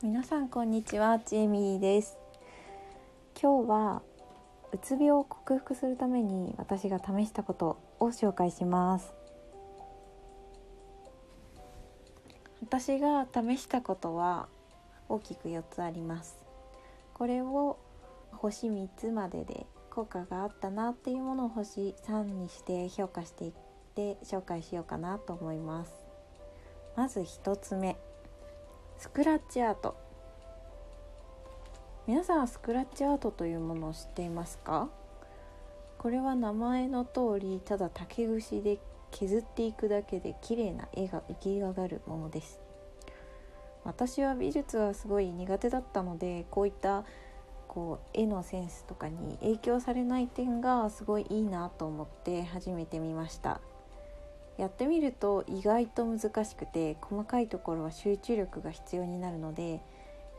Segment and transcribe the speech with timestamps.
[0.00, 2.18] 皆さんこんにちはちえみです。
[3.42, 4.02] 今日は
[4.72, 9.12] うつ病を克服するために私が試したことを紹介します。
[12.62, 14.46] 私が試したことは
[15.08, 16.38] 大きく4つあります。
[17.12, 17.80] これを
[18.30, 23.52] 星3つまでで効果があったなっていうものを星3にして評価していっ
[23.96, 25.92] て紹介しようかなと思います。
[26.94, 27.96] まず1つ目。
[28.98, 29.96] スクラッチアート。
[32.08, 34.88] 皆さんはスクラッチアートというものを知っていますか？
[35.98, 38.80] これは名前の通りただ竹串で
[39.12, 42.60] 削っていくだけで綺麗な絵が浮き上がるものです。
[43.84, 47.04] 私は美術はすごい苦手だったのでこういった
[47.68, 53.60] こう絵のセンスとかに影響されない点がすごいいいなと思って始めてみました。
[54.58, 59.80] やってみると意外と難しくて細かいところは集中力が必要になるので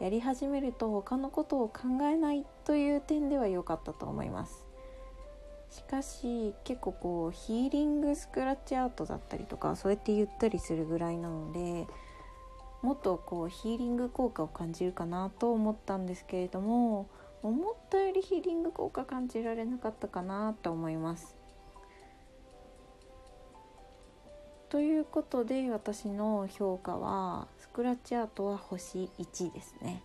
[0.00, 4.64] やり始めると他のことを考えないという点では良かったと思います。
[5.70, 11.86] しかし結構こうヒーリングスクラッチアートだったりとかそうやって言ったりするぐらいなので
[12.82, 17.08] もっとこうヒーリング効果を感じるかなと思ったんですけれども
[17.42, 21.37] 思ったよりヒーリング効果感じられなかったかなと思います。
[24.70, 30.02] ということで私の評価はスクラッチアートは星1ですね。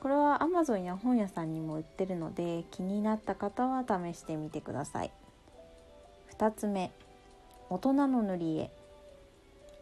[0.00, 5.10] これは Amazon や本屋さんにも売ってるので気になった方は試してみてください。
[6.38, 6.92] 2つ目
[7.68, 8.70] 大人の塗り絵。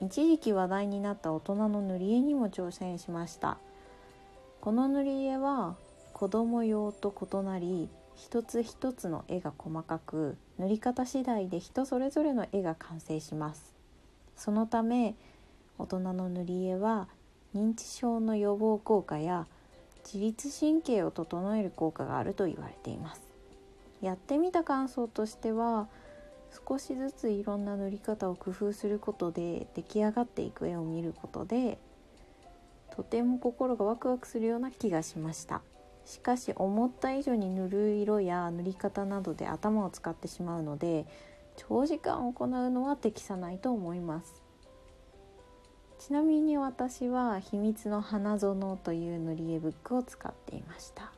[0.01, 3.59] 一時期話題になった大人の塗り絵にも挑戦しました。
[4.61, 5.77] この塗り絵は
[6.19, 13.73] 子供用と異なり一つ一つの絵が細かく塗り方次第で人それぞれの絵が完成します。
[14.35, 15.15] そのため
[15.79, 17.07] 大人の塗り絵は
[17.55, 19.47] 認知症の予防効果や
[20.05, 23.23] 自律神経を整える効果があると言われています。
[24.03, 25.87] やってみた感想としては
[26.69, 31.79] 少しずついろんな塗り方を工夫することで出来上がっていく絵を見ることで
[32.91, 35.63] とても心がワクワクするような気がしました。
[36.09, 41.05] しかし思った以上に塗る色や塗り方などで頭を使ってしまうので
[41.57, 44.43] 長時間行うのは適さないと思います。
[45.99, 51.13] ちなみに私は秘密の花園という塗り絵ブックを使っていました。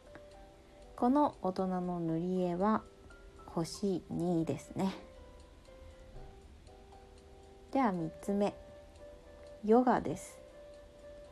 [0.97, 2.83] この大人の塗り絵は
[3.47, 4.93] 星2ですね。
[7.71, 8.55] では3つ目
[9.65, 10.40] ヨガです。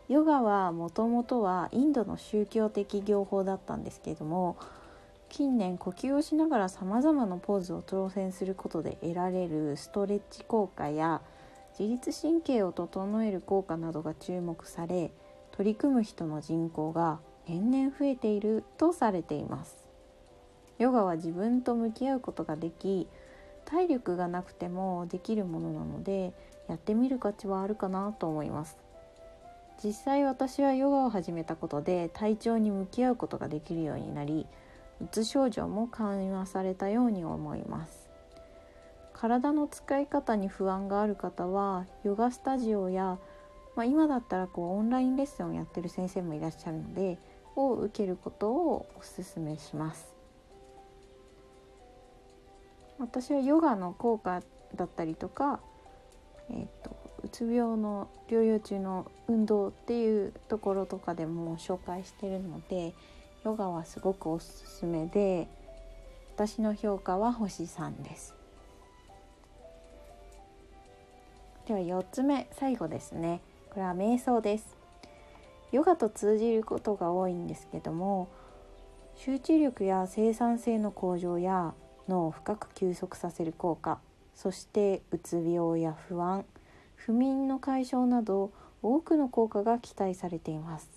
[0.09, 4.57] ヨガはもともとはインドの宗教的業法だったんですけれども
[5.29, 11.21] 近年呼吸をしながらさまざまなポーズを挑戦することで得られるストレッチ効果や
[11.79, 15.11] 自律神経を整える効果などが注目され
[15.53, 19.89] 取り組む人の人口が年々増えているとされています。
[20.79, 23.09] ヨガは自分と向き合うことができ
[23.65, 26.33] 体力がなくてもできるものなので
[26.69, 28.88] やってみる価値はあるかなと思います。
[29.83, 34.47] 実際私はヨガを始めたことで体調に向き合うことができるようになり
[35.01, 38.09] うつ症状も緩和されたように思います。
[39.13, 43.19] 体の使い方に不安がある方はヨガスタジオや、
[43.75, 47.19] まあ、今だったらこうオンラインレッスンをやってる先生もいらっしゃるので
[47.57, 50.15] を受けることをおすすめします。
[52.99, 54.43] 私はヨガの効果
[54.75, 55.61] だったりとか、
[56.51, 56.98] えーと
[57.29, 62.95] うつ病の療養中の運動っていうところとかでも紹介してるので
[63.45, 65.47] ヨガはすごくおすすめで
[66.35, 68.35] 私の評価は星3です。
[71.67, 73.43] では4つ目最後ですね。
[73.69, 74.79] これは瞑想です。
[75.71, 78.31] ヨガと通じることが多いんですけども
[79.17, 81.75] 集中力や生産性の向上や
[82.09, 83.99] 脳を深く休息させる効果
[84.35, 86.47] そしてうつ病や不安
[86.99, 88.51] 不眠の解消など
[88.83, 90.89] 多くの効果が期待されています。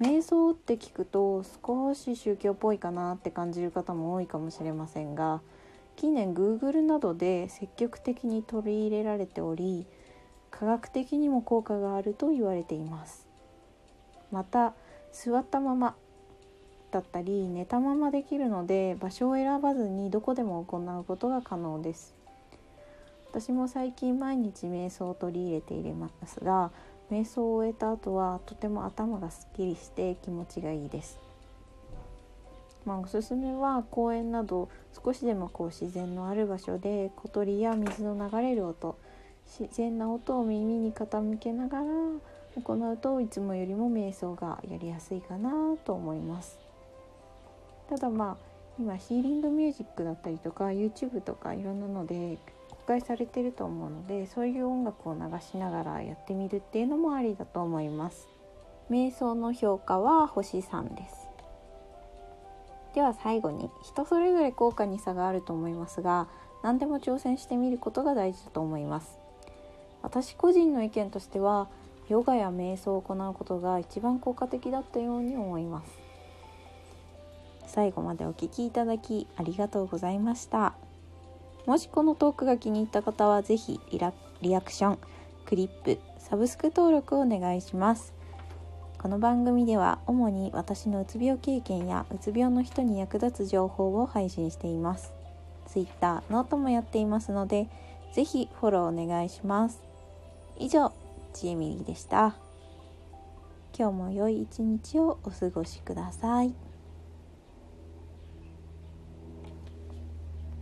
[0.00, 5.42] 瞑想って聞くと少し宗教っぽいかなって感じる方も多いかもしれませんが
[5.96, 9.86] 近年 Google などで積極的に取り入れられており
[10.50, 13.28] 科学的にも効果があると言われています。
[14.32, 14.72] また
[15.12, 15.94] 座ったまま
[16.90, 22.19] だったり寝たままできるので場所を選ばずにどこでも行うことが可能です。
[23.32, 26.72] 私も最近毎日瞑想を取り入れていますが
[27.12, 31.20] 瞑想を終えた後はとても頭がすっきりして気持ちがいいです。
[32.84, 34.68] まあ、おすすめは公園など
[35.04, 38.98] 少しでもこう自然のある場所で小鳥や水の流れる音
[39.46, 41.84] 自然な音を耳に傾けながら
[42.56, 46.58] 行うといつもよりも瞑想がやりやすいかなと思います
[47.90, 48.36] ただまあ
[48.78, 52.38] 今ヒーリングミュージックだったりとか YouTube とかいろんなので
[52.90, 58.26] 公開されてると思うのでそういう音楽を流しながらやってみるっていうのもありだと思います。
[58.90, 61.28] 瞑想の評価は星3です。
[62.96, 66.26] では最後に人それぞれ効果に差があると思いますが
[66.64, 69.20] 何でも挑戦してみることが大事だと思います。
[70.02, 71.68] 私個人の意見としては
[72.08, 75.92] ヨガや瞑想を行うことが一番効果的だったように思います。
[77.68, 80.74] 最後までお聴きいただきありがとうございました。
[81.70, 83.78] もしこのトークが気に入った方は是非
[84.42, 84.98] リアクション
[85.46, 88.12] クリップサブスク登録をお願いします。
[88.98, 95.12] この番組では主に私のうつ病経験やうつ病の人に役立つ情報を配信しています。
[95.68, 97.68] Twitter、ノートもやっていますので
[98.14, 99.80] 是非フォローお願いします。
[100.58, 100.92] 以上
[101.32, 102.34] ちえみりでした。
[103.78, 106.52] 今日も良い一日をお過ごしください。